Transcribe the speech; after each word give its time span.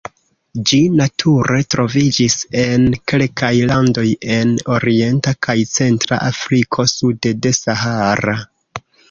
Ĝi 0.69 0.77
nature 0.99 1.59
troviĝis 1.73 2.37
en 2.61 2.85
kelkaj 3.11 3.51
landoj 3.73 4.07
en 4.39 4.55
Orienta 4.77 5.35
kaj 5.49 5.57
Centra 5.75 6.21
Afriko 6.31 6.89
sude 6.95 7.37
de 7.47 7.55
Sahara. 7.61 8.37